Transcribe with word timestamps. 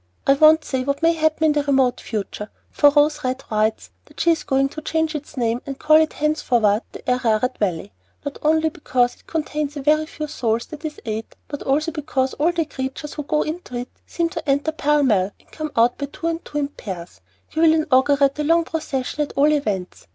I 0.25 0.33
won't 0.33 0.65
say 0.65 0.83
what 0.83 1.03
may 1.03 1.13
happen 1.13 1.43
in 1.43 1.51
the 1.51 1.61
remote 1.61 2.01
future, 2.01 2.49
for 2.71 2.89
Rose 2.89 3.23
Red 3.23 3.43
writes 3.51 3.91
that 4.05 4.19
she 4.19 4.31
is 4.31 4.41
going 4.43 4.67
to 4.69 4.81
change 4.81 5.13
its 5.13 5.37
name 5.37 5.61
and 5.63 5.77
call 5.77 5.97
it 5.97 6.13
henceforward 6.13 6.81
'The 6.91 7.07
Ararat 7.07 7.59
Valley,' 7.59 7.91
not 8.25 8.39
only 8.41 8.69
because 8.69 9.13
it 9.17 9.27
contains 9.27 9.77
'a 9.77 10.05
few 10.07 10.25
souls, 10.25 10.65
that 10.65 10.83
is 10.85 10.99
eight,' 11.05 11.35
but 11.47 11.61
also 11.61 11.91
because 11.91 12.33
all 12.33 12.51
the 12.51 12.65
creatures 12.65 13.13
who 13.13 13.21
go 13.21 13.43
into 13.43 13.75
it 13.75 13.89
seem 14.07 14.27
to 14.29 14.49
enter 14.49 14.71
pell 14.71 15.03
mell 15.03 15.33
and 15.39 15.51
come 15.51 15.71
out 15.77 15.99
two 15.99 16.07
by 16.23 16.37
two 16.43 16.57
in 16.57 16.69
pairs. 16.69 17.21
You 17.51 17.61
will 17.61 17.73
inaugurate 17.75 18.33
the 18.33 18.43
long 18.43 18.63
procession 18.63 19.21
at 19.21 19.33
all 19.35 19.51
events! 19.53 20.07